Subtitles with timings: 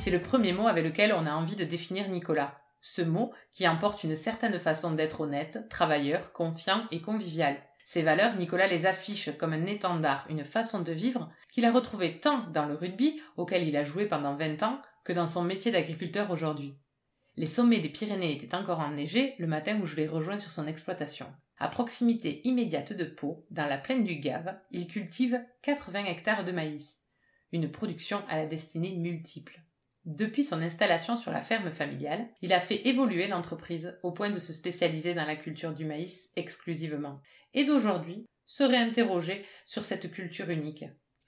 [0.00, 2.58] c'est le premier mot avec lequel on a envie de définir Nicolas.
[2.80, 7.58] Ce mot qui emporte une certaine façon d'être honnête, travailleur, confiant et convivial.
[7.84, 12.18] Ces valeurs, Nicolas les affiche comme un étendard, une façon de vivre qu'il a retrouvé
[12.18, 15.70] tant dans le rugby, auquel il a joué pendant 20 ans, que dans son métier
[15.70, 16.78] d'agriculteur aujourd'hui.
[17.36, 20.66] Les sommets des Pyrénées étaient encore enneigés le matin où je l'ai rejoint sur son
[20.66, 21.26] exploitation.
[21.58, 26.52] À proximité immédiate de Pau, dans la plaine du Gave, il cultive 80 hectares de
[26.52, 27.00] maïs.
[27.52, 29.60] Une production à la destinée multiple.
[30.06, 34.38] Depuis son installation sur la ferme familiale, il a fait évoluer l'entreprise au point de
[34.38, 37.20] se spécialiser dans la culture du maïs exclusivement,
[37.52, 40.86] et d'aujourd'hui se réinterroger sur cette culture unique.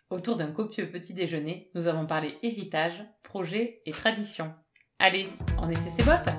[0.08, 4.54] Autour d'un copieux petit déjeuner, nous avons parlé héritage, projet et tradition.
[4.98, 6.30] Allez, on essaie ses bottes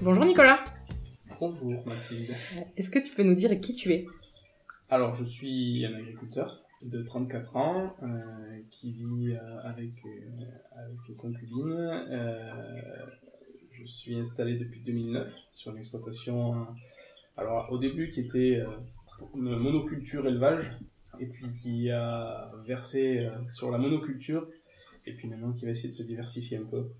[0.00, 0.62] Bonjour Nicolas
[1.40, 2.32] Bonjour Mathilde.
[2.76, 4.06] Est-ce que tu peux nous dire qui tu es?
[4.88, 10.44] Alors je suis un agriculteur de 34 ans euh, qui vit euh, avec, euh,
[10.76, 11.74] avec une concubine.
[13.70, 16.66] je suis installé depuis 2009 sur une exploitation,
[17.36, 18.62] alors au début qui était
[19.34, 20.70] une monoculture élevage,
[21.20, 24.48] et puis qui a versé sur la monoculture,
[25.04, 26.90] et puis maintenant qui va essayer de se diversifier un peu.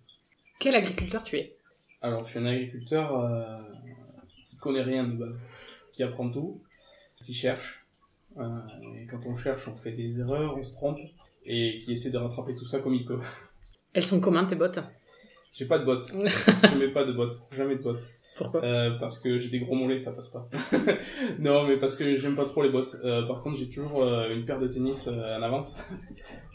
[0.58, 1.56] Quel agriculteur tu es?
[2.02, 3.26] Alors je suis un agriculteur
[4.44, 5.42] qui connaît rien de base,
[5.94, 6.62] qui apprend tout,
[7.24, 7.85] qui cherche,
[8.38, 10.98] et quand on cherche, on fait des erreurs, on se trompe,
[11.44, 13.18] et qui essaie de rattraper tout ça comme il peut.
[13.92, 14.80] Elles sont comment tes bottes?
[15.52, 16.06] J'ai pas de bottes.
[16.12, 17.40] je mets pas de bottes.
[17.50, 18.02] Jamais de bottes.
[18.36, 18.62] Pourquoi?
[18.62, 20.50] Euh, Parce que j'ai des gros mollets, ça passe pas.
[21.38, 22.94] non, mais parce que j'aime pas trop les bottes.
[23.02, 25.78] Euh, par contre, j'ai toujours une paire de tennis en avance.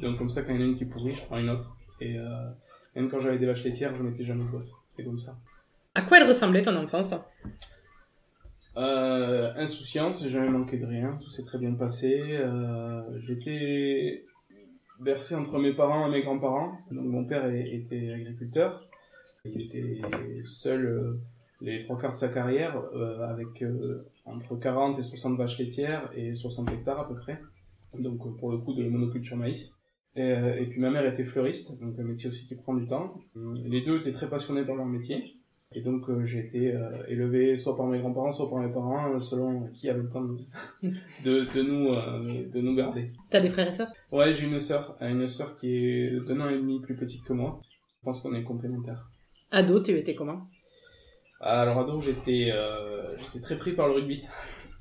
[0.02, 1.76] Donc comme ça, quand il y en a une qui pourrit, je prends une autre.
[2.00, 2.16] Et
[2.96, 4.70] même quand j'avais des vaches laitières, je mettais jamais de bottes.
[4.92, 5.36] C'est comme ça.
[5.96, 7.16] À quoi elle ressemblait ton enfance?
[8.78, 12.22] Euh, insouciance, j'ai jamais manqué de rien, tout s'est très bien passé.
[12.22, 14.24] Euh, J'étais
[15.02, 16.78] bercé entre mes parents et mes grands-parents.
[16.92, 18.88] Donc mon père était agriculteur.
[19.44, 20.02] Il était
[20.44, 21.20] seul euh,
[21.60, 26.10] les trois quarts de sa carrière, euh, avec euh, entre 40 et 60 vaches laitières
[26.16, 27.42] et 60 hectares à peu près.
[28.00, 29.74] Donc pour le coup de monoculture maïs.
[30.16, 33.16] Et, et puis ma mère était fleuriste, donc un métier aussi qui prend du temps.
[33.36, 35.38] Les deux étaient très passionnés par leur métier.
[35.74, 39.14] Et donc euh, j'ai été euh, élevé soit par mes grands-parents, soit par mes parents,
[39.14, 40.38] euh, selon qui avait le temps de,
[41.24, 41.92] de, nous,
[42.50, 43.14] de nous garder.
[43.30, 43.92] T'as des frères et sœurs?
[44.12, 47.32] Ouais, j'ai une sœur, une sœur qui est d'un an et demi plus petite que
[47.32, 47.62] moi.
[48.00, 49.10] Je pense qu'on est complémentaires.
[49.52, 50.48] Ado, tu étais comment?
[51.40, 52.52] Alors ado, j'étais
[53.20, 54.24] j'étais très pris par le rugby.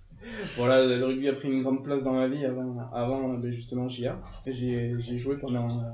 [0.56, 3.86] voilà, le rugby a pris une grande place dans ma vie avant, avant ben, justement
[3.86, 4.20] JA.
[4.44, 5.84] J'ai joué pendant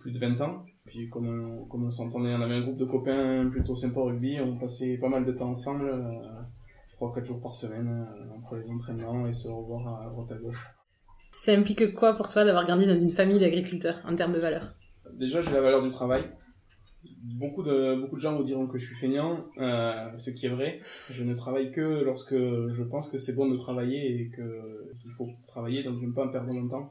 [0.00, 0.64] plus de 20 ans.
[0.86, 4.04] Puis comme on, comme on s'entendait, on avait un groupe de copains plutôt sympa au
[4.04, 8.56] rugby, on passait pas mal de temps ensemble, euh, 3-4 jours par semaine, euh, entre
[8.56, 10.68] les entraînements et se revoir à droite à gauche.
[11.32, 14.74] Ça implique quoi pour toi d'avoir grandi dans une famille d'agriculteurs en termes de valeurs?
[15.12, 16.24] Déjà, j'ai la valeur du travail.
[17.04, 20.50] Beaucoup de, beaucoup de gens vous diront que je suis feignant, euh, ce qui est
[20.50, 20.78] vrai.
[21.10, 25.28] Je ne travaille que lorsque je pense que c'est bon de travailler et qu'il faut
[25.46, 26.88] travailler, donc je n'aime pas perdre mon temps.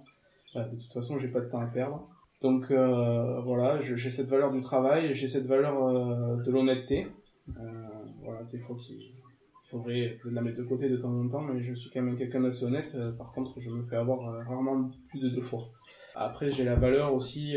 [0.54, 2.08] De toute façon, j'ai pas de temps à perdre.
[2.46, 7.08] Donc euh, voilà, j'ai cette valeur du travail, j'ai cette valeur euh, de l'honnêteté.
[7.50, 7.72] Euh,
[8.24, 9.00] voilà, des fois qu'il
[9.64, 12.42] faudrait la mettre de côté de temps en temps, mais je suis quand même quelqu'un
[12.42, 12.96] d'assez honnête.
[13.18, 15.64] par contre, je me fais avoir rarement plus de deux fois.
[16.14, 17.56] Après, j'ai la valeur aussi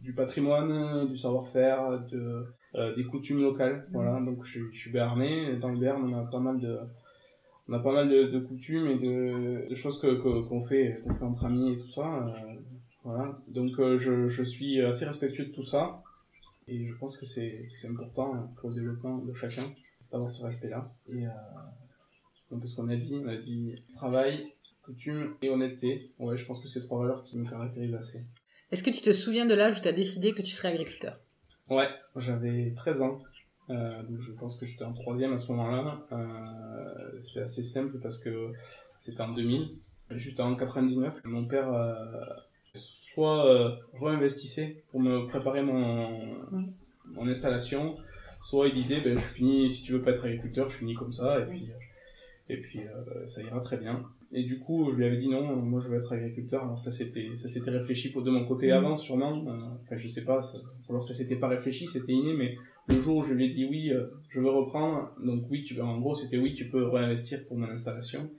[0.00, 2.46] du patrimoine, du savoir-faire, de,
[2.96, 3.86] des coutumes locales.
[3.92, 5.56] Voilà, donc je, je suis béarnais.
[5.58, 6.80] Dans le Béarn, on a pas mal de,
[7.68, 10.16] on a pas mal de, coutumes et de, de choses que
[10.48, 12.26] qu'on fait, qu'on fait entre amis et tout ça.
[13.04, 13.38] Voilà.
[13.48, 16.02] Donc euh, je, je, suis assez respectueux de tout ça.
[16.68, 19.64] Et je pense que c'est important pour le développement de chacun
[20.12, 20.92] d'avoir ce respect-là.
[21.08, 21.30] Et euh,
[22.50, 24.52] donc ce qu'on a dit, on a dit travail,
[24.82, 26.12] coutume et honnêteté.
[26.18, 28.24] Ouais, je pense que c'est trois valeurs qui me caractérisent assez.
[28.70, 31.18] Est-ce que tu te souviens de l'âge où tu as décidé que tu serais agriculteur?
[31.70, 33.20] Ouais, j'avais 13 ans.
[33.70, 36.06] Euh, donc je pense que j'étais en troisième à ce moment-là.
[36.12, 38.52] Euh, c'est assez simple parce que
[38.98, 39.76] c'était en 2000,
[40.10, 41.20] juste en 99.
[41.24, 41.94] Mon père euh,
[43.14, 43.70] soit euh,
[44.00, 46.36] réinvestissait pour me préparer mon,
[47.12, 47.96] mon installation,
[48.42, 51.12] soit il disait ben, je finis, si tu veux pas être agriculteur, je finis comme
[51.12, 51.70] ça, et puis,
[52.48, 52.80] Et puis
[53.26, 54.04] ça ira très bien.
[54.32, 56.62] Et du coup, je lui avais dit non, moi je veux être agriculteur.
[56.62, 58.78] Alors ça c'était ça s'était réfléchi pour de mon côté mmh.
[58.78, 59.32] avant sûrement.
[59.82, 60.58] enfin je sais pas, ça,
[60.88, 63.64] alors ça s'était pas réfléchi, c'était inné, mais le jour où je lui ai dit
[63.64, 63.92] oui,
[64.28, 67.68] je veux reprendre, donc oui, tu en gros c'était oui, tu peux réinvestir pour mon
[67.68, 68.30] installation.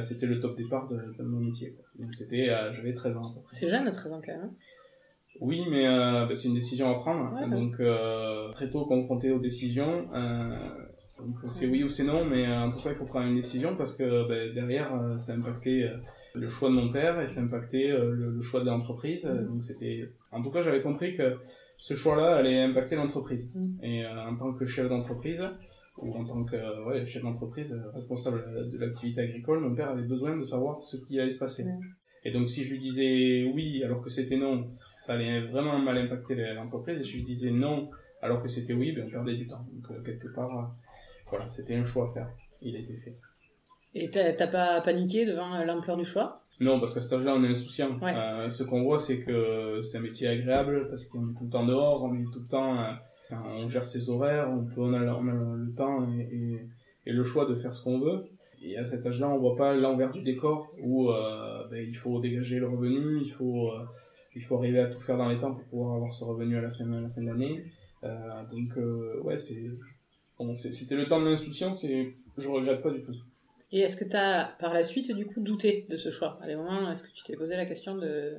[0.00, 1.76] C'était le top départ de, mon métier.
[1.98, 3.34] Donc c'était, j'avais 13 ans.
[3.44, 4.44] C'est jeune, 13 ans quand même.
[4.44, 4.54] Hein.
[5.40, 7.34] Oui, mais euh, bah, c'est une décision à prendre.
[7.48, 10.06] donc, euh, très tôt confronté aux décisions.
[10.14, 10.56] Euh,
[11.46, 13.94] c'est oui ou c'est non, mais en tout cas, il faut prendre une décision parce
[13.94, 15.88] que bah, derrière, ça a impacté
[16.34, 19.24] le choix de mon père et ça a impacté le, choix de l'entreprise.
[19.24, 19.46] Mm.
[19.46, 20.08] Donc, c'était.
[20.32, 21.36] En tout cas, j'avais compris que
[21.78, 23.50] ce choix-là allait impacter l'entreprise.
[23.54, 23.84] Mm.
[23.84, 25.42] Et en tant que chef d'entreprise,
[25.98, 30.36] ou en tant que ouais, chef d'entreprise responsable de l'activité agricole, mon père avait besoin
[30.36, 31.64] de savoir ce qui allait se passer.
[32.24, 35.98] Et donc, si je lui disais oui alors que c'était non, ça allait vraiment mal
[35.98, 36.98] impacter l'entreprise.
[37.00, 37.90] Et si je lui disais non
[38.22, 39.66] alors que c'était oui, ben, on perdait du temps.
[39.72, 40.62] Donc, euh, quelque part, euh,
[41.28, 42.28] voilà, c'était un choix à faire.
[42.62, 43.18] Il a été fait.
[43.94, 46.44] Et t'as pas paniqué devant euh, l'ampleur du choix?
[46.60, 47.98] Non, parce qu'à cet âge-là, on est insouciant.
[48.48, 51.66] ce qu'on voit, c'est que c'est un métier agréable parce qu'on est tout le temps
[51.66, 52.78] dehors, on est tout le temps,
[53.32, 57.74] on gère ses horaires, on, peut, on, a, le temps et, le choix de faire
[57.74, 58.24] ce qu'on veut.
[58.62, 62.20] Et à cet âge-là, on voit pas l'envers du décor où euh, ben, il faut
[62.20, 63.84] dégager le revenu, il faut, euh,
[64.36, 66.62] il faut arriver à tout faire dans les temps pour pouvoir avoir ce revenu à
[66.62, 67.64] la fin, à de l'année.
[68.04, 68.78] Euh, donc,
[69.24, 69.64] ouais, c'est,
[70.38, 73.14] bon, c'était le temps de l'insouciance et je regrette pas du tout.
[73.72, 76.38] Et est-ce que tu as par la suite du coup douté de ce choix?
[76.42, 78.36] À des moments, est-ce que tu t'es posé la question de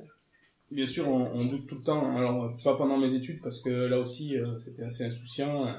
[0.74, 2.16] Bien sûr, on, doute tout le temps.
[2.16, 5.72] Alors, pas pendant mes études, parce que là aussi, c'était assez insouciant.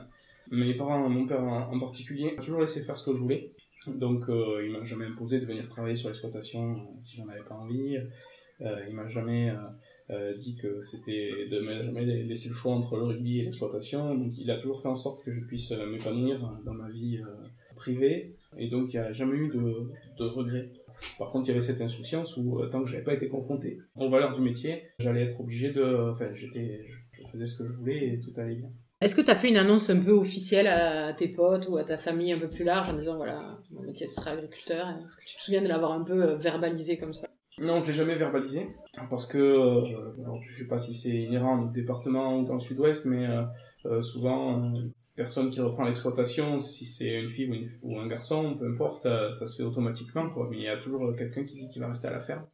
[0.52, 3.52] Mes parents, mon père en, particulier, m'a toujours laissé faire ce que je voulais.
[3.88, 7.44] Donc, euh, il m'a jamais imposé de venir travailler sur l'exploitation euh, si j'en avais
[7.44, 7.98] pas envie.
[8.62, 9.52] Euh, il m'a jamais
[10.38, 14.16] dit que c'était de me jamais laisser le choix entre le rugby et l'exploitation.
[14.16, 17.20] Donc, il a toujours fait en sorte que je puisse m'épanouir dans ma vie
[17.76, 18.38] privée.
[18.58, 20.72] Et donc, il n'y a jamais eu de regrets.
[21.18, 24.10] Par contre, il y avait cette insouciance où, tant que j'avais pas été confronté aux
[24.10, 28.14] valeurs du métier, j'allais être obligé de, enfin, j'étais, je faisais ce que je voulais
[28.14, 28.70] et tout allait bien.
[29.02, 31.84] Est-ce que tu as fait une annonce un peu officielle à tes potes ou à
[31.84, 34.88] ta famille un peu plus large en disant voilà, mon métier sera agriculteur?
[34.88, 37.28] Est-ce que tu te souviens de l'avoir un peu euh, verbalisé comme ça?
[37.60, 38.70] Non, je l'ai jamais verbalisé
[39.10, 43.06] parce que euh, je sais pas si c'est inhérent le département ou dans le sud-ouest,
[43.06, 43.28] mais
[43.86, 44.74] euh, souvent
[45.16, 47.50] personne qui reprend l'exploitation, si c'est une fille
[47.82, 50.48] ou, un garçon, peu importe, ça se fait automatiquement quoi.
[50.50, 52.46] Mais il y a toujours quelqu'un qui dit qu'il va rester à la ferme.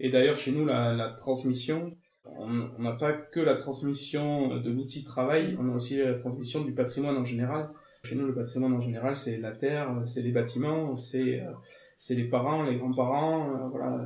[0.00, 1.96] Et d'ailleurs chez nous la transmission
[2.36, 6.62] on n'a pas que la transmission de l'outil de travail, on a aussi la transmission
[6.62, 7.70] du patrimoine en général.
[8.04, 12.28] Chez nous, le patrimoine en général, c'est la terre, c'est les bâtiments, c'est euh, les
[12.28, 13.50] parents, les grands-parents.
[13.50, 13.98] Euh, voilà.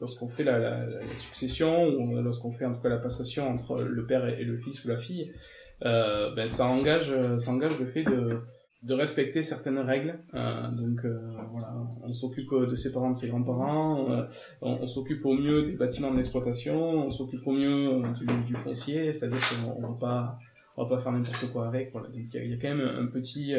[0.00, 4.26] Lorsqu'on fait la, succession, ou lorsqu'on fait en tout cas la passation entre le père
[4.26, 5.30] et, le fils ou la fille,
[5.84, 8.38] euh, ben, ça, engage, ça engage le fait de,
[8.82, 10.18] de respecter certaines règles.
[10.34, 11.18] Euh, donc euh,
[11.52, 14.22] voilà, on s'occupe de ses parents, de ses grands-parents, euh,
[14.62, 19.12] on, s'occupe au mieux des bâtiments de l'exploitation, on s'occupe au mieux du, du foncier,
[19.12, 20.38] c'est-à-dire qu'on va pas,
[20.76, 21.92] on va pas faire n'importe quoi avec.
[21.92, 22.08] Voilà.
[22.08, 23.54] Donc il y, a quand même un petit,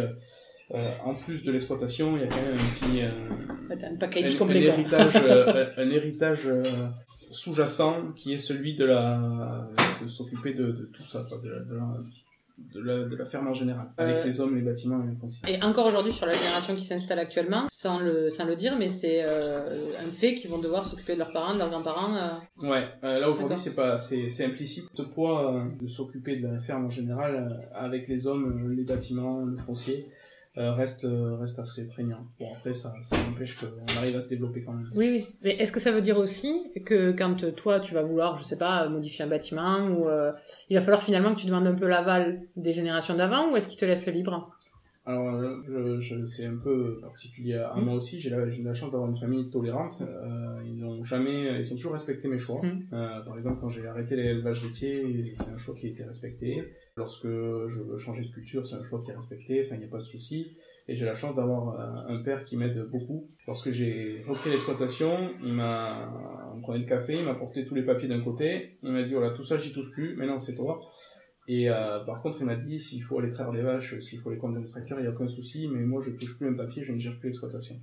[1.03, 4.49] en plus de l'exploitation, il y a quand même un petit, un, package un, un
[4.49, 5.15] héritage,
[5.77, 6.49] un, héritage
[7.31, 9.67] sous-jacent qui est celui de la,
[10.01, 11.97] de s'occuper de, de, tout ça, de, de la
[12.73, 15.15] de la, de la ferme en général, avec euh, les hommes, les bâtiments et les
[15.15, 15.41] fonciers.
[15.47, 18.89] Et encore aujourd'hui, sur la génération qui s'installe actuellement, sans le, sans le dire, mais
[18.89, 22.15] c'est euh, un fait qu'ils vont devoir s'occuper de leurs parents, de leurs grands-parents.
[22.15, 22.69] Euh...
[22.69, 24.85] Ouais, euh, là aujourd'hui, c'est pas, c'est, c'est implicite.
[24.93, 29.57] Ce poids de s'occuper de la ferme en général, avec les hommes, les bâtiments, le
[29.57, 30.05] foncier,
[30.57, 32.27] euh, reste, euh, reste assez prégnant.
[32.39, 34.89] Bon, après, ça, ça empêche qu'on arrive à se développer quand même.
[34.95, 35.25] Oui, oui.
[35.43, 38.57] Mais est-ce que ça veut dire aussi que quand toi, tu vas vouloir, je sais
[38.57, 40.31] pas, modifier un bâtiment, ou euh,
[40.69, 43.67] il va falloir finalement que tu demandes un peu l'aval des générations d'avant, ou est-ce
[43.67, 44.51] qu'ils te laissent libre?
[45.03, 47.83] Alors, je, je, c'est un peu particulier à mmh.
[47.83, 48.19] moi aussi.
[48.19, 49.97] J'ai la, la chance d'avoir une famille tolérante.
[50.01, 52.61] Euh, ils n'ont jamais, ils ont toujours respecté mes choix.
[52.61, 52.93] Mmh.
[52.93, 56.71] Euh, par exemple, quand j'ai arrêté l'élevage laitier, c'est un choix qui a été respecté.
[57.01, 59.67] Lorsque je veux changer de culture, c'est un choix qui est respecté.
[59.71, 60.55] Il n'y a pas de souci.
[60.87, 63.27] Et j'ai la chance d'avoir un, père qui m'aide beaucoup.
[63.47, 67.83] Lorsque j'ai repris l'exploitation, il m'a, on prenait le café, il m'a porté tous les
[67.83, 68.77] papiers d'un côté.
[68.83, 70.15] Il m'a dit voilà, tout ça, j'y touche plus.
[70.15, 70.79] Maintenant, c'est toi.
[71.47, 74.29] Et euh, par contre, il m'a dit s'il faut aller traire des vaches, s'il faut
[74.29, 76.53] les conduire le tracteur, il n'y a aucun souci, mais moi je touche plus un
[76.53, 77.79] papier, je ne gère plus l'exploitation.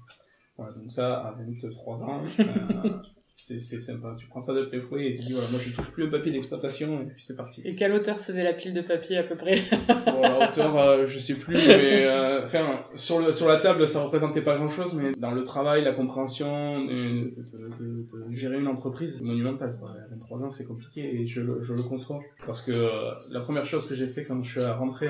[0.57, 2.91] Voilà, donc ça, à 23 ans, euh,
[3.41, 4.15] c'est sympa.
[4.19, 6.11] Tu prends ça de plein fouet et tu dis voilà, moi je touche plus le
[6.11, 7.63] papier d'exploitation et puis c'est parti.
[7.65, 9.63] Et quelle hauteur faisait la pile de papier à peu près?
[9.89, 14.43] Hauteur, euh, je sais plus, mais euh, enfin sur le sur la table ça représentait
[14.43, 17.35] pas grand chose, mais dans le travail, la compréhension de,
[17.79, 19.77] de, de, gérer une entreprise, c'est monumental.
[19.79, 19.91] Quoi.
[19.91, 22.89] À 23 ans, c'est compliqué et je, je le conçois parce que euh,
[23.31, 25.09] la première chose que j'ai fait quand je suis rentré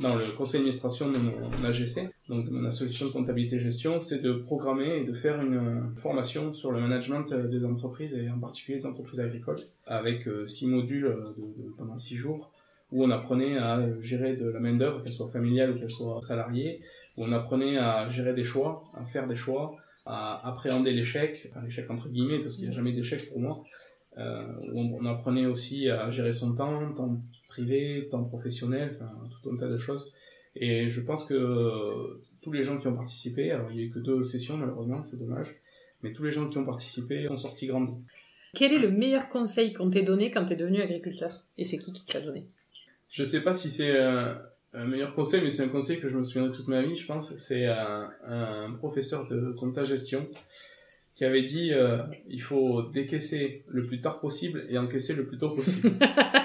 [0.00, 4.20] dans le conseil d'administration de mon AGC, donc de mon association de comptabilité gestion, c'est
[4.20, 7.69] de programmer et de faire une formation sur le management des entreprises
[8.12, 12.52] et en particulier des entreprises agricoles avec euh, six modules euh, de, pendant six jours
[12.92, 16.20] où on apprenait à gérer de la main d'œuvre, qu'elle soit familiale ou qu'elle soit
[16.22, 16.80] salariée,
[17.16, 21.62] où on apprenait à gérer des choix, à faire des choix, à appréhender l'échec, enfin
[21.62, 23.62] l'échec entre guillemets parce qu'il n'y a jamais d'échec pour moi.
[24.18, 29.56] Euh, on, apprenait aussi à gérer son temps, temps privé, temps professionnel, enfin tout un
[29.56, 30.12] tas de choses.
[30.56, 33.90] Et je pense que tous les gens qui ont participé, alors il n'y a eu
[33.90, 35.48] que deux sessions malheureusement, c'est dommage,
[36.02, 37.94] mais tous les gens qui ont participé ont sorti grandis.
[38.54, 41.44] Quel est le meilleur conseil qu'on t'ait donné quand tu es devenu agriculteur?
[41.56, 42.46] Et c'est qui qui te l'a donné?
[43.08, 44.40] Je sais pas si c'est un,
[44.86, 47.34] meilleur conseil, mais c'est un conseil que je me souviendrai toute ma vie, je pense.
[47.36, 50.28] C'est un, un, professeur de compta gestion
[51.20, 51.98] qui avait dit euh,
[52.30, 55.90] il faut décaisser le plus tard possible et encaisser le plus tôt possible.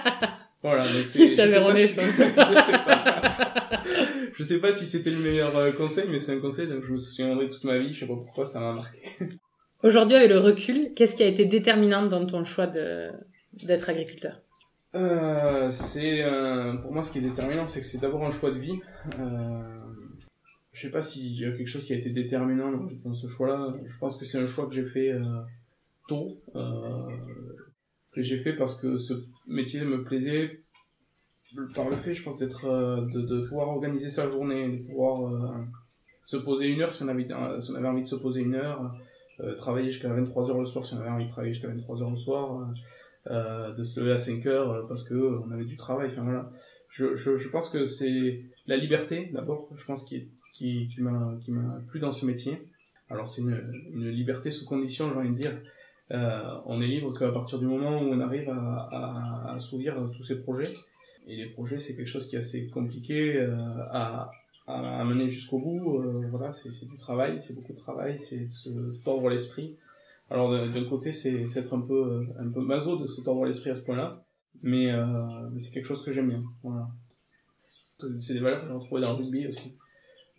[0.62, 1.30] voilà, donc c'est.
[1.30, 2.12] je, sais pas
[2.54, 3.82] je sais pas.
[4.34, 6.92] je sais pas si c'était le meilleur euh, conseil, mais c'est un conseil donc je
[6.92, 7.94] me souviendrai toute ma vie.
[7.94, 9.00] Je sais pas pourquoi ça m'a marqué.
[9.86, 14.42] Aujourd'hui, avec le recul, qu'est-ce qui a été déterminant dans ton choix d'être agriculteur?
[14.96, 18.50] Euh, C'est euh, pour moi ce qui est déterminant, c'est que c'est d'abord un choix
[18.50, 18.80] de vie.
[19.20, 19.62] Euh,
[20.72, 22.72] je sais pas s'il y a quelque chose qui a été déterminant
[23.04, 23.76] dans ce choix-là.
[23.86, 25.22] Je pense que c'est un choix que j'ai fait euh,
[26.08, 29.14] tôt, que j'ai fait parce que ce
[29.46, 30.64] métier me plaisait
[31.76, 32.66] par le fait, je pense, d'être,
[33.14, 35.54] de, pouvoir organiser sa journée, de pouvoir
[36.24, 38.96] se poser une heure si on avait, envie de se poser une heure
[39.58, 42.68] travailler jusqu'à 23h le soir si on avait envie de travailler jusqu'à 23h le soir,
[43.32, 46.08] euh, de se lever à 5h euh, parce que on avait du travail.
[46.08, 46.50] Enfin voilà,
[46.90, 51.36] je, je, je pense que c'est la liberté d'abord, je pense qui qui, qui m'a
[51.42, 52.70] qui m'a plu dans ce métier.
[53.10, 53.62] Alors c'est une,
[53.94, 55.58] une liberté sous condition, j'ai envie de dire.
[56.12, 59.96] Euh, on est libre qu'à partir du moment où on arrive à, à, à assouvir
[60.16, 60.72] tous ces projets.
[61.28, 63.56] Et les projets, c'est quelque chose qui est assez compliqué euh,
[63.92, 64.32] à,
[64.68, 66.02] à, mener jusqu'au bout.
[66.02, 68.70] Euh, voilà, c'est du travail, c'est beaucoup de travail, c'est de se
[69.04, 69.78] tordre l'esprit.
[70.30, 73.76] Alors d'un côté, c'est être un peu un peu maso de se tordre l'esprit à
[73.76, 74.26] ce point-là,
[74.64, 75.06] mais, euh,
[75.52, 76.44] mais c'est quelque chose que j'aime bien.
[76.64, 76.88] Voilà.
[78.20, 79.76] C'est des valeurs que j'ai retrouvées dans le rugby aussi,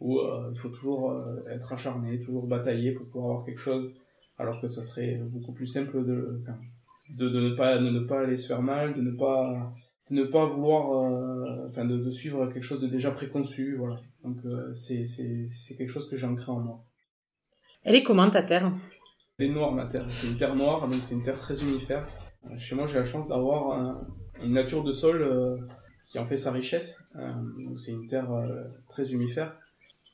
[0.00, 3.94] où euh, il faut toujours euh, être acharné, toujours batailler pour pouvoir avoir quelque chose,
[4.38, 6.58] alors que ça serait beaucoup plus simple de, enfin,
[7.16, 9.72] de, de, ne pas de ne pas aller se faire mal, de ne pas
[10.10, 14.00] de ne pas vouloir, euh, enfin de, de, suivre quelque chose de déjà préconçu, voilà.
[14.26, 16.84] Donc euh, c'est quelque chose que j'ai ancré en moi.
[17.84, 18.72] Elle est comment ta terre?
[19.38, 20.04] Elle est noire ma terre.
[20.10, 22.04] C'est une terre noire, donc c'est une terre très unifère.
[22.46, 24.04] Euh, chez moi j'ai la chance d'avoir
[24.42, 25.64] une nature de sol
[26.08, 26.98] qui en fait sa richesse.
[27.64, 28.28] donc c'est une terre
[28.88, 29.56] très unifère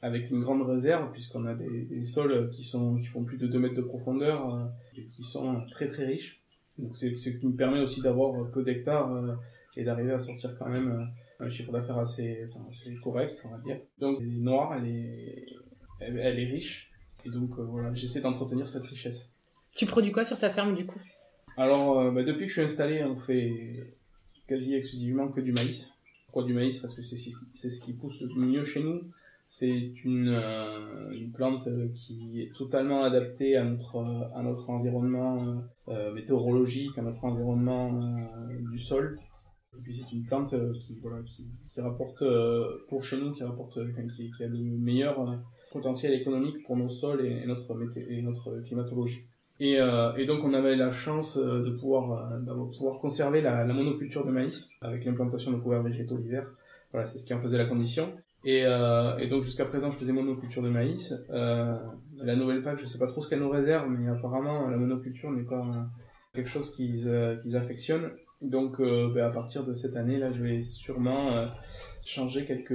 [0.03, 3.47] avec une grande réserve puisqu'on a des, des, sols qui sont qui font plus de
[3.47, 6.43] 2 mètres de profondeur et qui sont très très riches.
[6.79, 9.39] Donc c'est ce qui me permet aussi d'avoir peu d'hectares
[9.77, 11.05] et d'arriver à sortir quand même euh,
[11.43, 13.81] un chiffre d'affaires assez, enfin, assez correct, on va dire.
[13.99, 15.47] Donc, elle est noire, elle est,
[16.01, 16.91] elle, est riche,
[17.25, 19.33] et donc euh, voilà, j'essaie d'entretenir cette richesse.
[19.75, 21.01] Tu produis quoi sur ta ferme du coup?
[21.57, 23.95] Alors, euh, bah, depuis que je suis installé, on fait
[24.47, 25.93] quasi exclusivement que du maïs.
[26.27, 26.79] Pourquoi du maïs?
[26.79, 29.03] Parce que c'est ce qui pousse le mieux chez nous.
[29.49, 33.99] C'est une, euh, une plante qui est totalement adaptée à notre,
[34.35, 35.63] à notre environnement
[36.15, 37.93] météorologique, à notre environnement
[38.71, 39.19] du sol.
[39.79, 43.43] Et puis c'est une plante euh, qui, voilà, qui, rapporte, euh, pour chez nous, qui,
[43.43, 45.17] rapporte, euh, enfin, qui, a le meilleur
[45.73, 49.27] potentiel économique pour nos sols et, notre, et notre climatologie.
[49.61, 54.27] Et, euh, et, donc on avait la chance de pouvoir, de pouvoir conserver la, monoculture
[54.27, 56.51] de maïs avec l'implantation de couverts végétaux l'hiver.
[56.91, 58.13] Voilà, c'est ce qui en faisait la condition.
[58.45, 61.15] Et, euh, et donc jusqu'à présent je faisais monoculture de maïs.
[61.31, 61.79] Euh,
[62.17, 65.31] la nouvelle PAC, je sais pas trop ce qu'elle nous réserve, mais apparemment la monoculture
[65.31, 65.87] n'est pas
[66.35, 67.09] quelque chose qu'ils
[67.43, 68.11] qu'ils affectionnent.
[68.43, 71.47] Donc euh, ben, à partir de cette année là, je vais sûrement euh,
[72.05, 72.75] changer quelques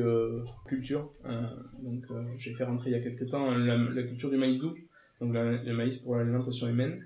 [0.66, 1.12] cultures.
[1.26, 1.42] Euh,
[1.84, 2.06] donc
[2.38, 4.76] j'ai fait rentrer il y a quelques temps la, culture du maïs doux,
[5.20, 7.04] donc le maïs pour l'alimentation humaine.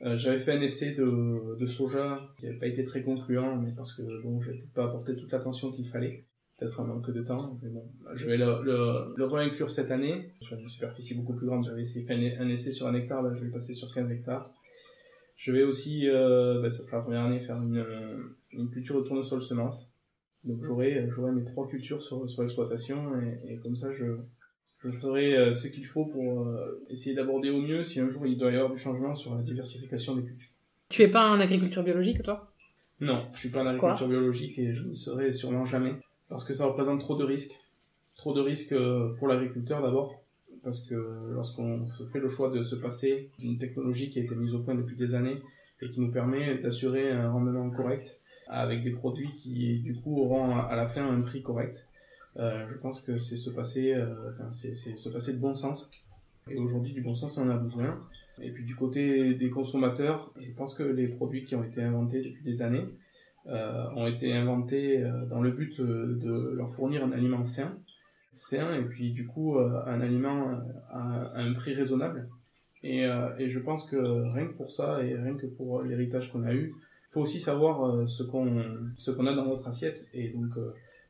[0.00, 3.94] J'avais fait un essai de, de soja qui n'avait pas été très concluant, mais parce
[3.94, 6.26] que bon, j'ai peut-être pas apporté toute l'attention qu'il fallait
[6.58, 7.58] peut-être un manque de temps.
[7.62, 7.82] Mais bon,
[8.14, 11.64] je vais le, le, le réinclure cette année sur une superficie beaucoup plus grande.
[11.64, 14.52] J'avais fait un essai sur un hectare, là je vais passer sur 15 hectares.
[15.36, 18.96] Je vais aussi, euh, bah, ça sera la première année, faire une, euh, une culture
[18.96, 19.92] de tournesol semence.
[20.44, 24.04] Donc j'aurai, j'aurai mes trois cultures sur, sur l'exploitation et, et, comme ça je,
[24.78, 26.48] je ferai ce qu'il faut pour
[26.88, 29.42] essayer d'aborder au mieux si un jour il doit y avoir du changement sur la
[29.42, 30.50] diversification des cultures.
[30.88, 32.52] Tu es pas en agriculture biologique, toi?
[33.00, 35.94] Non, je suis pas en agriculture biologique et je n'y serai sûrement jamais.
[36.28, 37.58] Parce que ça représente trop de risques.
[38.14, 38.74] Trop de risques
[39.18, 40.22] pour l'agriculteur d'abord,
[40.66, 44.52] parce que lorsqu'on fait le choix de se passer d'une technologie qui a été mise
[44.52, 45.40] au point depuis des années
[45.80, 50.56] et qui nous permet d'assurer un rendement correct avec des produits qui du coup auront
[50.56, 51.86] à la fin un prix correct,
[52.36, 54.16] euh, je pense que c'est se passer, euh,
[54.50, 55.88] c'est se passer de bon sens.
[56.50, 58.00] Et aujourd'hui, du bon sens, on en a besoin.
[58.42, 62.22] Et puis du côté des consommateurs, je pense que les produits qui ont été inventés
[62.22, 62.86] depuis des années
[63.46, 67.78] euh, ont été inventés dans le but de leur fournir un aliment sain
[68.36, 70.54] sain et puis du coup euh, un aliment euh,
[70.90, 72.28] à, un prix raisonnable.
[72.82, 76.30] Et, euh, et, je pense que rien que pour ça et rien que pour l'héritage
[76.30, 78.62] qu'on a eu, il faut aussi savoir ce qu'on
[78.96, 80.06] ce a dans notre assiette.
[80.12, 80.50] Et donc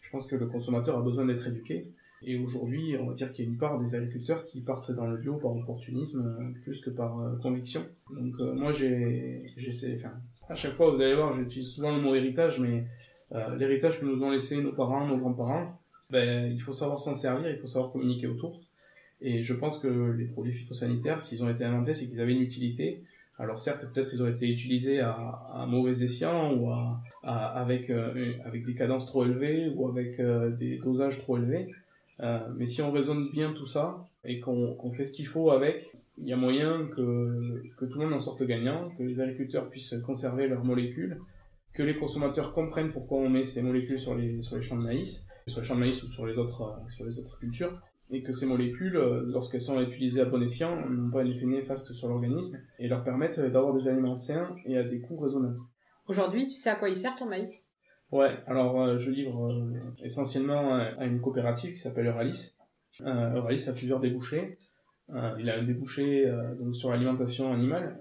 [0.00, 1.90] je pense que le consommateur a besoin d'être éduqué.
[2.22, 5.06] Et aujourd'hui, on va dire qu'il y a une part des agriculteurs qui partent dans
[5.06, 7.82] le bio par opportunisme plus que par conviction.
[8.10, 10.14] Donc moi, j'ai, j'essaie, enfin,
[10.48, 12.86] à chaque fois, vous allez voir, j'utilise souvent le mot héritage, mais
[13.58, 15.78] l'héritage que nous ont laissé nos parents, nos grands-parents,
[16.10, 18.60] ben, il faut savoir s'en servir, il faut savoir communiquer autour.
[19.20, 22.42] Et je pense que les produits phytosanitaires, s'ils ont été inventés, c'est qu'ils avaient une
[22.42, 23.02] utilité.
[23.38, 28.64] Alors certes, peut-être ils ont été utilisés à, mauvais escient ou à, avec, euh, avec
[28.64, 31.68] des cadences trop élevées ou avec euh, des dosages trop élevés.
[32.20, 35.92] Euh, mais si on raisonne bien tout ça et qu'on fait ce qu'il faut avec,
[36.16, 39.68] il y a moyen que, que tout le monde en sorte gagnant, que les agriculteurs
[39.68, 41.20] puissent conserver leurs molécules,
[41.74, 44.82] que les consommateurs comprennent pourquoi on met ces molécules sur les, sur les champs de
[44.82, 47.80] maïs, sur les champs de maïs ou sur les autres, euh, sur les autres cultures,
[48.10, 51.46] et que ces molécules, euh, lorsqu'elles sont utilisées à bon escient, n'ont pas un effet
[51.46, 55.58] néfaste sur l'organisme et leur permettent d'avoir des aliments sains et à des coûts raisonnables.
[56.08, 57.68] Aujourd'hui, tu sais à quoi il sert ton maïs?
[58.12, 59.52] Ouais, alors euh, je livre
[60.02, 62.52] essentiellement à une coopérative qui s'appelle Euralis.
[63.00, 64.58] Euralis a plusieurs débouchés.
[65.38, 67.98] il a un débouché donc sur l'alimentation animale,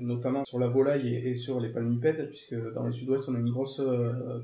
[0.00, 3.38] notamment sur la volaille et, et, sur les palmipèdes, puisque dans le sud-ouest on a
[3.38, 3.80] une grosse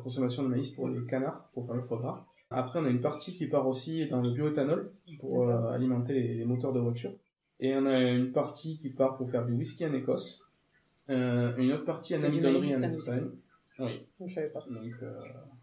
[0.02, 2.29] consommation de maïs pour les canards, pour faire le foie gras.
[2.50, 6.44] Après, on a une partie qui part aussi dans le bioéthanol pour euh, alimenter les,
[6.44, 7.12] moteurs de voiture.
[7.60, 10.50] Et on a une partie qui part pour faire du whisky en Écosse.
[11.10, 13.30] Euh, une autre partie en amidonnerie en Espagne.
[13.78, 14.06] Oui.
[14.20, 14.60] Je savais pas.
[14.68, 15.12] Donc, euh,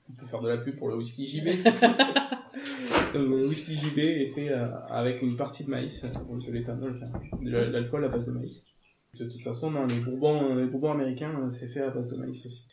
[0.10, 1.64] on peut faire de la pub pour le whisky JB.
[3.14, 6.92] Donc, le whisky JB est fait euh, avec une partie de maïs, donc de l'éthanol,
[6.92, 7.08] enfin,
[7.42, 8.66] de l'alcool à base de maïs.
[9.14, 12.46] De toute façon, dans les bourbons, les bourbons américains, c'est fait à base de maïs
[12.46, 12.68] aussi.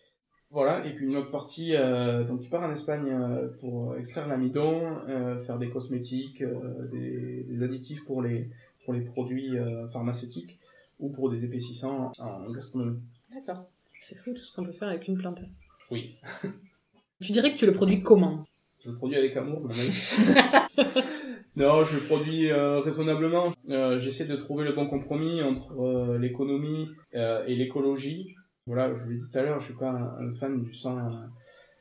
[0.54, 4.28] Voilà, et puis une autre partie euh, donc qui part en Espagne euh, pour extraire
[4.28, 6.44] l'amidon, euh, faire des cosmétiques,
[6.92, 8.48] des, des, additifs pour les,
[8.84, 9.56] pour les produits
[9.92, 10.60] pharmaceutiques
[11.00, 13.00] ou pour des épaississants en gastronomie.
[13.34, 13.66] D'accord.
[14.00, 15.42] C'est fou tout ce qu'on peut faire avec une plante.
[15.90, 16.14] Oui.
[17.20, 18.44] tu dirais que tu le produis comment?
[18.78, 20.16] Je le produis avec amour, maïs.
[21.56, 23.50] non, je le produis raisonnablement.
[23.98, 28.36] J'essaie de trouver le bon compromis entre l'économie et l'écologie
[28.66, 30.98] voilà, je l'ai dit tout à l'heure, je suis pas un, fan du sang,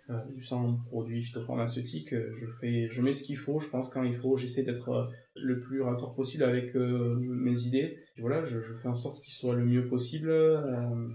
[0.10, 2.13] euh, du sang produit phytopharmaceutique.
[2.13, 5.06] Je fais, je mets ce qu'il faut, je pense quand il faut, j'essaie d'être euh,
[5.36, 7.98] le plus raccord possible avec euh, mes idées.
[8.17, 10.30] voilà, je, je, fais en sorte qu'il soit le mieux possible.
[10.30, 11.08] Euh,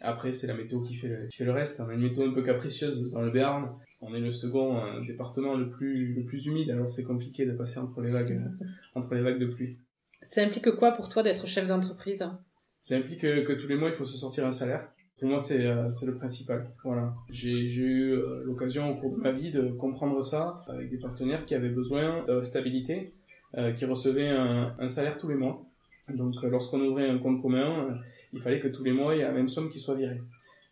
[0.00, 1.80] après, c'est la météo qui fait, le, qui fait le reste.
[1.80, 3.76] On a une météo un peu capricieuse dans le Béarn.
[4.00, 7.78] On est le second département le plus, le plus humide, alors c'est compliqué de passer
[7.78, 8.40] entre les vagues,
[8.94, 9.78] entre les vagues de pluie.
[10.22, 12.24] Ça implique quoi pour toi d'être chef d'entreprise?
[12.80, 14.90] Ça implique que, que tous les mois il faut se sortir un salaire.
[15.20, 16.72] Pour moi, c'est euh, le principal.
[16.82, 17.12] Voilà.
[17.28, 21.44] J'ai eu euh, l'occasion au cours de ma vie de comprendre ça avec des partenaires
[21.44, 23.12] qui avaient besoin de stabilité,
[23.58, 25.62] euh, qui recevaient un, salaire tous les mois.
[26.08, 28.00] Donc, lorsqu'on ouvrait un compte commun,
[28.32, 30.22] il fallait que tous les mois, il y ait la même somme qui soit virée.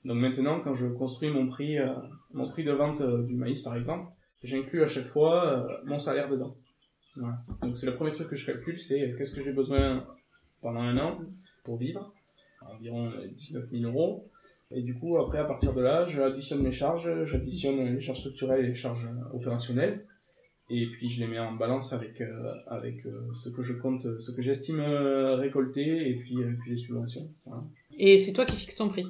[0.07, 1.77] Donc maintenant, quand je construis mon prix,
[2.33, 4.11] mon prix de vente du maïs, par exemple,
[4.43, 6.57] j'inclus à chaque fois mon salaire dedans.
[7.63, 10.07] Donc c'est le premier truc que je calcule, c'est qu'est-ce que j'ai besoin
[10.63, 11.19] pendant un an
[11.65, 12.13] pour vivre,
[12.63, 14.29] environ 19 000 euros.
[14.71, 18.65] Et du coup, après, à partir de là, j'additionne mes charges, j'additionne les charges structurelles
[18.65, 20.05] et les charges opérationnelles.
[20.71, 24.21] Et puis, je les mets en balance avec, euh, avec euh, ce que je compte,
[24.21, 27.33] ce que j'estime euh, récolter et puis, puis les subventions.
[27.47, 27.65] Voilà.
[27.97, 29.07] Et c'est toi qui fixes ton prix?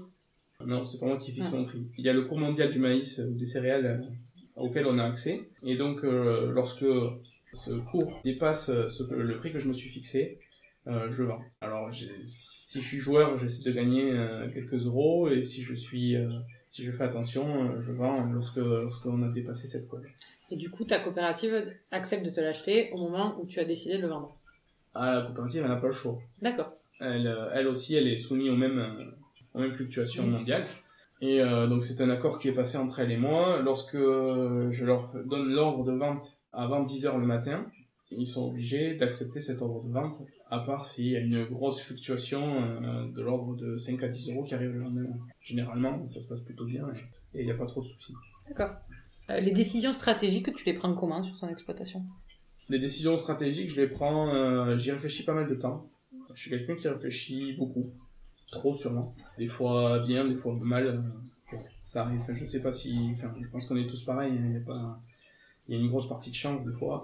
[0.65, 1.57] Non, c'est pas moi qui fixe ah.
[1.57, 1.85] mon prix.
[1.99, 4.07] Il y a le cours mondial du maïs ou des céréales
[4.55, 5.51] auquel on a accès.
[5.65, 6.87] Et donc, lorsque
[7.53, 10.39] ce cours dépasse ce, le prix que je me suis fixé,
[10.89, 11.43] euh, je vends.
[11.61, 16.17] Alors si je suis joueur, j'essaie de gagner euh, quelques euros et si je suis
[16.17, 16.31] euh,
[16.69, 20.05] si je fais attention, je vends lorsque lorsqu'on a dépassé cette cote.
[20.51, 23.99] Et du coup, ta coopérative accepte de te l'acheter au moment où tu as décidé
[23.99, 24.35] de le vendre.
[24.95, 26.19] Ah, la coopérative, elle n'a pas le choix.
[26.41, 26.73] D'accord.
[27.01, 29.13] Elle, elle aussi, elle est soumise aux mêmes
[29.55, 30.31] aux mêmes fluctuations mmh.
[30.31, 30.67] mondiales.
[31.21, 33.61] Et donc c'est un accord qui est passé entre elle et moi.
[33.63, 37.67] Lorsque je leur donne l'ordre de vente avant 10 heures le matin,
[38.11, 41.81] ils sont obligés d'accepter cet ordre de vente, à part s'il y a une grosse
[41.83, 45.09] fluctuation euh, de l'ordre de 5 à 10 euros qui arrive le lendemain.
[45.41, 46.87] Généralement, ça se passe plutôt bien
[47.35, 48.15] et il n'y a pas trop de soucis.
[48.49, 48.71] D'accord.
[49.31, 52.03] Euh, les décisions stratégiques, tu les prends comment sur ton exploitation?
[52.71, 55.89] Les décisions stratégiques, je les prends, euh, j'y réfléchis pas mal de temps.
[56.35, 57.91] Je suis quelqu'un qui réfléchit beaucoup,
[58.51, 59.15] trop sûrement.
[59.37, 61.03] Des fois bien, des fois mal.
[61.85, 62.21] ça arrive.
[62.21, 64.33] Enfin, je sais pas si, enfin, je pense qu'on est tous pareils.
[64.33, 64.99] hein, Il y a pas,
[65.67, 67.03] il y a une grosse partie de chance des fois.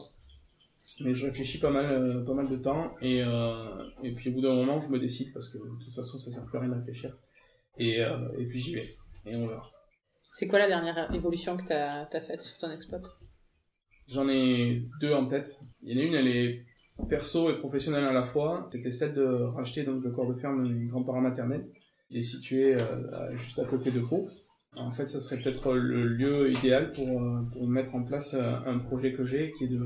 [1.00, 4.34] Mais je réfléchis pas mal, euh, pas mal de temps et euh, et puis au
[4.34, 6.60] bout d'un moment, je me décide parce que de toute façon, ça sert plus à
[6.60, 7.16] rien de réfléchir.
[7.78, 8.86] Et euh, et puis j'y vais
[9.26, 9.70] et on verra.
[10.32, 13.00] C'est quoi la dernière évolution que tu as, faite sur ton exploit
[14.08, 15.58] J'en ai deux en tête.
[15.82, 16.64] Il y en a une, elle est
[17.08, 18.68] perso et professionnelle à la fois.
[18.70, 21.66] C'était celle de racheter donc le corps de ferme de mes grands-parents maternels.
[22.10, 22.76] Il est situé
[23.32, 24.28] juste à côté de Pau.
[24.76, 29.12] En fait, ça serait peut-être le lieu idéal pour, pour mettre en place un projet
[29.12, 29.84] que j'ai, qui est de,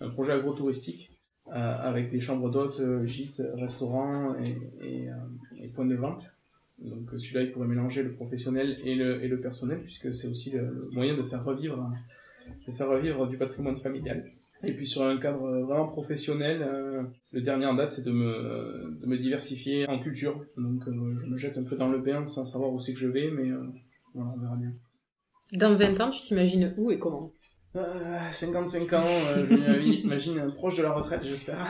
[0.00, 1.10] un projet agro-touristique,
[1.48, 5.10] euh, avec des chambres d'hôtes, euh, gîtes, restaurants euh,
[5.58, 6.32] et points de vente.
[6.78, 11.16] Donc celui-là, il pourrait mélanger le professionnel et le, personnel, puisque c'est aussi le, moyen
[11.16, 11.90] de faire revivre
[12.66, 14.24] de faire revivre du patrimoine familial.
[14.64, 16.66] Et puis sur un cadre vraiment professionnel,
[17.32, 20.44] le dernier en date, c'est de me, diversifier en culture.
[20.56, 23.08] Donc je me jette un peu dans le bain sans savoir où c'est que je
[23.08, 23.50] vais, mais
[24.14, 24.72] voilà, on verra bien.
[25.52, 27.32] Dans 20 ans, tu t'imagines où et comment?
[27.76, 31.66] Euh, 55 ans, euh, je m'imagine euh, proche de la retraite, j'espère.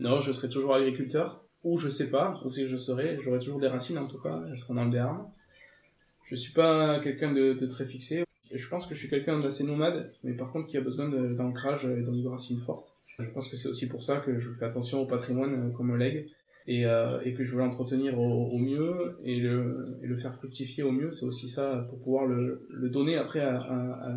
[0.00, 3.18] non, je serai toujours agriculteur, ou je sais pas, c'est que je serai.
[3.22, 5.30] J'aurai toujours des racines en tout cas, elles seront dans le Béarn.
[6.24, 8.24] Je suis pas quelqu'un de, très fixé.
[8.52, 11.84] Je pense que je suis quelqu'un d'assez nomade, mais par contre qui a besoin d'ancrage
[11.84, 12.94] et de racines fortes.
[13.18, 15.84] Je pense que c'est aussi pour ça que je fais attention au patrimoine euh, qu'on
[15.84, 16.28] me lègue
[16.66, 20.34] et, euh, et que je veux l'entretenir au, au mieux et le, et le faire
[20.34, 21.12] fructifier au mieux.
[21.12, 24.14] C'est aussi ça pour pouvoir le, le donner après à, à, à,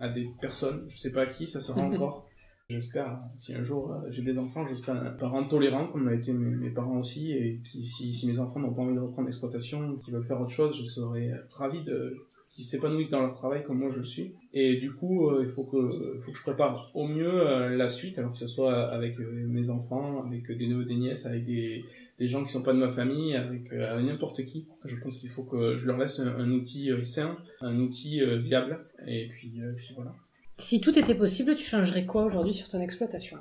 [0.00, 0.84] à des personnes.
[0.88, 2.26] Je sais pas à qui, ça sera encore.
[2.70, 6.14] J'espère, si un jour euh, j'ai des enfants, je serai un parent tolérant, comme l'a
[6.14, 9.00] été mes, mes parents aussi, et qui, si, si mes enfants n'ont pas envie de
[9.00, 12.16] reprendre l'exploitation, qui veulent faire autre chose, je serai ravi de
[12.54, 14.32] qu'ils s'épanouissent dans leur travail comme moi je le suis.
[14.52, 17.88] Et du coup, euh, il faut que, faut que je prépare au mieux euh, la
[17.88, 21.42] suite, alors que ce soit avec euh, mes enfants, avec des neveux, des nièces, avec
[21.44, 21.84] des,
[22.18, 24.68] des gens qui sont pas de ma famille, avec, avec n'importe qui.
[24.84, 28.78] Je pense qu'il faut que je leur laisse un, un outil sain, un outil viable,
[29.06, 30.14] et puis, puis voilà.
[30.56, 33.38] Si tout était possible, tu changerais quoi aujourd'hui sur ton exploitation?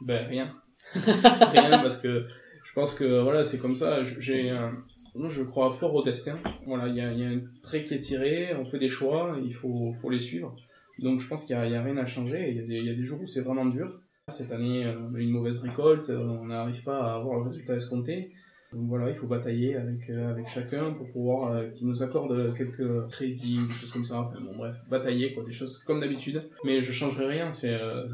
[0.00, 0.54] Ben rien.
[0.94, 2.26] rien parce que
[2.64, 4.02] je pense que voilà, c'est comme ça.
[4.02, 4.72] J'ai un-
[5.14, 6.38] moi je crois fort au destin.
[6.66, 9.92] Voilà, il y a, un trait qui est tiré, on fait des choix, il faut,
[9.92, 10.56] faut les suivre.
[10.98, 12.50] Donc je pense qu'il n'y a, rien à changer.
[12.50, 14.00] Il y, y a des jours où c'est vraiment dur.
[14.28, 18.32] Cette année, on a une mauvaise récolte, on n'arrive pas à avoir le résultat escompté.
[18.72, 22.54] Donc voilà, il faut batailler avec, euh, avec chacun pour pouvoir euh, qu'il nous accorde
[22.56, 24.20] quelques crédits, des choses comme ça.
[24.20, 26.42] Enfin bon, bref, batailler quoi, des choses comme d'habitude.
[26.64, 27.50] Mais je changerai rien.
[27.64, 28.08] Euh,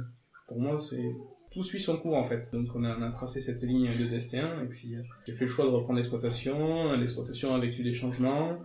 [0.49, 1.13] pour moi, c'est
[1.59, 2.51] tout suit son cours en fait.
[2.53, 5.47] Donc on a, on a tracé cette ligne de destin et puis euh, j'ai fait
[5.47, 6.93] le choix de reprendre l'exploitation.
[6.93, 8.59] L'exploitation a vécu des changements.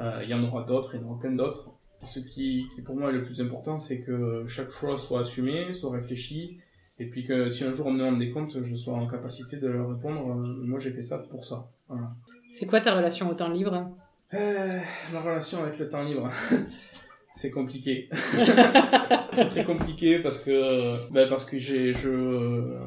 [0.00, 1.70] Euh, il y en aura d'autres, il y en aura plein d'autres.
[2.02, 5.72] Ce qui, qui pour moi est le plus important, c'est que chaque choix soit assumé,
[5.72, 6.58] soit réfléchi,
[6.98, 9.56] et puis que si un jour on me demande des comptes, je sois en capacité
[9.58, 10.28] de leur répondre.
[10.30, 11.70] euh, moi j'ai fait ça pour ça.
[11.88, 12.10] Voilà.
[12.50, 13.94] C'est quoi ta relation au temps libre?
[14.34, 14.80] Euh,
[15.12, 16.28] ma relation avec le temps libre,
[17.34, 18.08] c'est compliqué.
[19.32, 22.78] c'est très compliqué parce que bah, parce que j'ai je euh,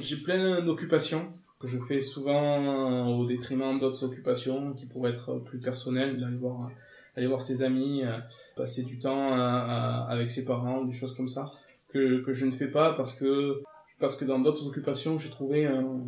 [0.00, 5.58] j'ai plein d'occupations que je fais souvent au détriment d'autres occupations qui pourraient être plus
[5.58, 6.70] personnelles, d'aller voir
[7.16, 8.16] aller voir ses amis, euh,
[8.56, 9.38] passer du temps à-
[10.06, 11.50] à- avec ses parents, des choses comme ça
[11.88, 13.62] que que je ne fais pas parce que
[13.98, 16.00] parce que dans d'autres occupations j'ai trouvé un-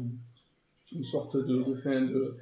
[0.94, 2.36] une sorte de, de fin de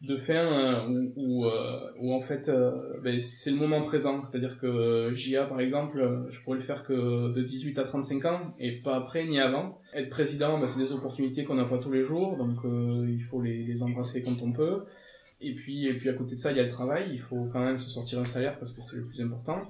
[0.00, 4.24] de fin euh, où, où, euh, où en fait euh, ben, c'est le moment présent.
[4.24, 7.78] C'est à dire que JA par exemple euh, je pourrais le faire que de 18
[7.80, 9.80] à 35 ans et pas après ni avant.
[9.94, 13.20] Être président ben, c'est des opportunités qu'on n'a pas tous les jours donc euh, il
[13.22, 14.84] faut les, les embrasser quand on peut.
[15.40, 17.08] Et puis et puis à côté de ça il y a le travail.
[17.10, 19.68] Il faut quand même se sortir un salaire parce que c'est le plus important.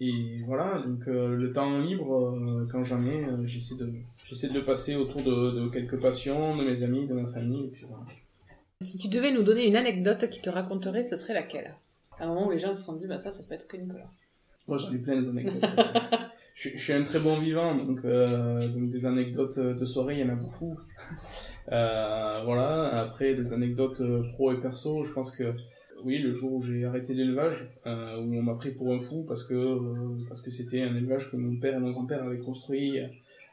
[0.00, 3.92] Et voilà donc euh, le temps libre euh, quand j'en ai euh, j'essaie de
[4.24, 7.64] j'essaie de le passer autour de, de quelques passions de mes amis de ma famille
[7.64, 8.04] et puis voilà
[8.80, 11.74] Si tu devais nous donner une anecdote qui te raconterait, ce serait laquelle?
[12.20, 13.76] À un moment où les gens se sont dit, bah ça, ça peut être que
[13.76, 14.08] Nicolas.
[14.68, 15.64] Moi, j'en ai plein d'anecdotes.
[16.54, 20.20] je, je suis un très bon vivant, donc, euh, donc des anecdotes de soirée, il
[20.20, 20.78] y en a beaucoup.
[21.70, 22.86] Euh, voilà.
[22.98, 25.52] Après, des anecdotes euh, pro et perso, je pense que
[26.02, 29.24] oui, le jour où j'ai arrêté l'élevage, euh, où on m'a pris pour un fou
[29.28, 32.38] parce que euh, parce que c'était un élevage que mon père et mon grand-père avaient
[32.38, 32.98] construit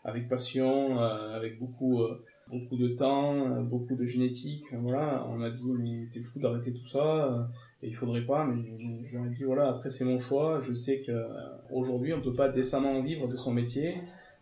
[0.06, 2.04] avec passion, euh, avec beaucoup
[2.50, 4.66] beaucoup de temps, euh, beaucoup de génétique.
[4.74, 7.26] Voilà, on m'a dit mais t'es fou d'arrêter tout ça.
[7.26, 7.44] euh,
[7.84, 8.64] et il faudrait pas, mais
[9.04, 11.28] je leur ai dit voilà, après c'est mon choix, je sais que euh,
[11.72, 13.96] aujourd'hui on peut pas décemment vivre de son métier,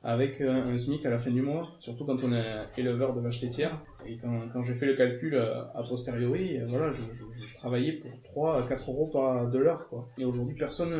[0.04, 3.42] avec un SMIC à la fin du mois, surtout quand on est éleveur de vaches
[3.42, 3.82] laitières.
[4.06, 8.64] Et quand, quand j'ai fait le calcul a posteriori, voilà, je, je, travaillais pour 3
[8.64, 9.88] à 4 euros par, de l'heure.
[9.88, 10.10] quoi.
[10.18, 10.92] Et aujourd'hui, personne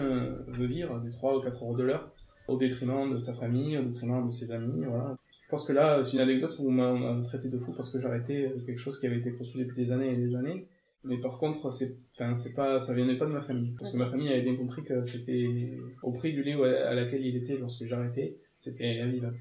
[0.48, 2.10] veut vivre des 3 ou 4 euros de l'heure,
[2.48, 4.86] au détriment de sa famille, au détriment de ses amis.
[4.86, 5.18] Voilà.
[5.54, 8.00] Je pense que là, c'est une anecdote où on m'a traité de fou parce que
[8.00, 10.66] j'ai arrêté euh, quelque chose qui avait été construit depuis des années et des années.
[11.04, 13.72] Mais par contre, c'est, enfin, c'est pas, ça venait pas de ma famille.
[13.78, 17.24] Parce que ma famille avait bien compris que c'était au prix du lait à laquelle
[17.24, 19.38] il était lorsque arrêté, c'était invivable.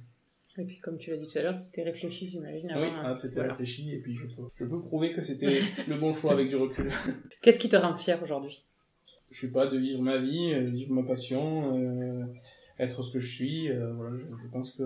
[0.58, 2.66] Et puis, comme tu l'as dit tout à l'heure, c'était réfléchi, j'imagine.
[2.66, 3.14] Oui, avant, ah, hein.
[3.14, 3.52] c'était Voilà.
[3.52, 6.56] réfléchi et puis je peux, je peux prouver que c'était le bon choix avec du
[6.56, 6.90] recul.
[7.40, 8.66] Qu'est-ce qui te rend fier aujourd'hui?
[9.30, 12.26] Je sais pas, de vivre ma vie, euh, vivre ma passion, euh,
[12.78, 13.70] être ce que je suis.
[13.70, 14.82] euh, voilà, je, je pense que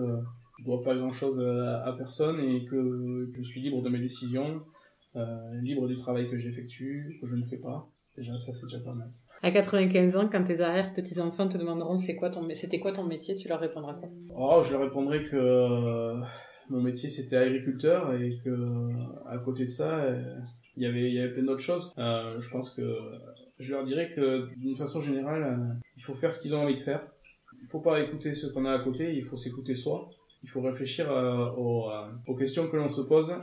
[0.59, 3.99] je dois pas grand chose à, à personne et que je suis libre de mes
[3.99, 4.61] décisions,
[5.15, 5.25] euh,
[5.61, 7.89] libre du travail que j'effectue, que je ne fais pas.
[8.15, 9.11] Déjà, ça, c'est déjà pas mal.
[9.43, 12.47] À 95 ans, quand tes arrière-petits-enfants te demanderont c'est quoi ton...
[12.55, 14.09] c'était quoi ton métier, tu leur répondras quoi?
[14.35, 16.19] Oh, je leur répondrai que euh,
[16.69, 18.89] mon métier c'était agriculteur et que
[19.27, 20.35] à côté de ça, euh,
[20.75, 21.93] il y avait il y avait plein d'autres choses.
[21.99, 22.81] Euh, je pense que
[23.59, 26.75] je leur dirais que d'une façon générale, euh, il faut faire ce qu'ils ont envie
[26.75, 27.05] de faire.
[27.61, 30.09] Il faut pas écouter ce qu'on a à côté, il faut s'écouter soi.
[30.43, 33.33] Il faut réfléchir euh, aux, euh, aux questions que l'on se pose.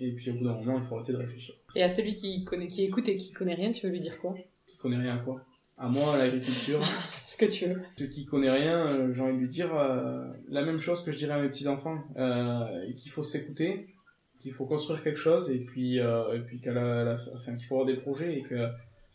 [0.00, 1.54] Et puis au bout d'un moment, il faut arrêter de réfléchir.
[1.76, 4.18] Et à celui qui, connaît, qui écoute et qui connaît rien, tu veux lui dire
[4.20, 4.34] quoi?
[4.66, 5.40] Qui connaît rien à quoi?
[5.76, 6.80] À moi, à l'agriculture.
[7.26, 7.80] Ce que tu veux.
[7.98, 11.18] Ceux qui connaît rien, euh, j'ai envie de lui dire la même chose que je
[11.18, 13.88] dirais à mes petits enfants, euh, qu'il faut s'écouter,
[14.40, 17.76] qu'il faut construire quelque chose et puis et puis qu'à la, la- enfin qu'il faut
[17.80, 18.68] avoir des projets et que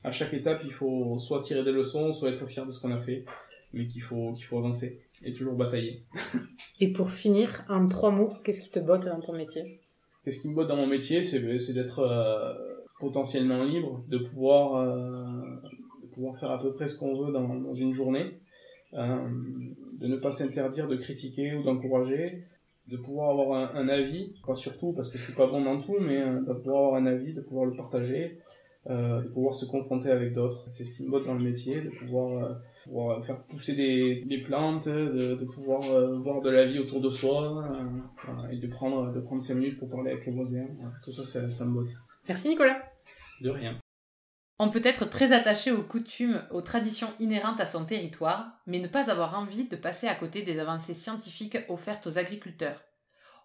[0.04, 2.92] à chaque étape il faut soit tirer des leçons, soit être fier de ce qu'on
[2.92, 3.26] a fait,
[3.74, 6.06] mais qu'il faut qu'il faut avancer et toujours batailler.
[6.80, 9.82] Et pour finir, en trois mots, qu'est-ce qui te botte dans ton métier?
[10.24, 12.54] Qu'est-ce qui me botte dans mon métier, c'est d'être euh,
[13.00, 15.26] potentiellement libre, de pouvoir euh,
[16.04, 18.40] de pouvoir faire à peu près ce qu'on veut dans, dans une journée,
[18.94, 19.30] euh,
[20.00, 22.44] de ne pas s'interdire de critiquer ou d'encourager,
[22.88, 25.80] de pouvoir avoir un, un avis, pas surtout parce que je suis pas bon dans
[25.80, 28.40] tout, mais de pouvoir avoir un avis, de pouvoir le partager,
[28.88, 30.66] de pouvoir se confronter avec d'autres.
[30.70, 34.42] C'est ce qui me botte dans le métier, de pouvoir pouvoir faire pousser des, des
[34.42, 37.84] plantes, de, de pouvoir euh, voir de la vie autour de soi, euh,
[38.26, 40.68] voilà, et de prendre, de prendre 5 minutes pour parler avec les voisins.
[40.78, 41.92] Voilà, tout ça, ça, ça me botte.
[42.28, 42.82] Merci Nicolas.
[43.42, 43.78] De rien.
[44.62, 48.90] On peut être très attaché aux coutumes, aux traditions inhérentes à son territoire, mais ne
[48.90, 52.84] pas avoir envie de passer à côté des avancées scientifiques offertes aux agriculteurs.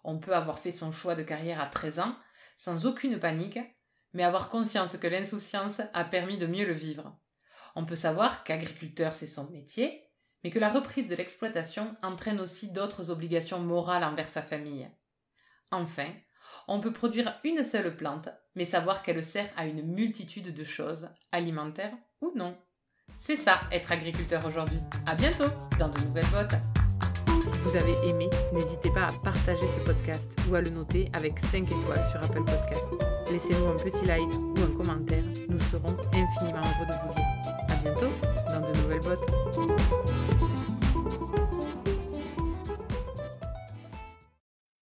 [0.03, 2.15] On peut avoir fait son choix de carrière à 13 ans,
[2.57, 3.59] sans aucune panique,
[4.13, 7.17] mais avoir conscience que l'insouciance a permis de mieux le vivre.
[7.75, 10.01] On peut savoir qu'agriculteur c'est son métier,
[10.43, 14.89] mais que la reprise de l'exploitation entraîne aussi d'autres obligations morales envers sa famille.
[15.71, 16.07] Enfin,
[16.67, 21.09] on peut produire une seule plante, mais savoir qu'elle sert à une multitude de choses,
[21.31, 22.57] alimentaires ou non.
[23.19, 24.79] C'est ça, être agriculteur aujourd'hui.
[25.05, 26.59] À bientôt dans de nouvelles bottes.
[27.27, 31.39] Si vous avez aimé, n'hésitez pas à partager ce podcast ou à le noter avec
[31.39, 32.85] 5 étoiles sur Apple Podcast.
[33.31, 37.24] Laissez-nous un petit like ou un commentaire, nous serons infiniment heureux de vous lire.
[37.85, 38.11] Bientôt
[38.51, 39.31] dans de nouvelles bottes.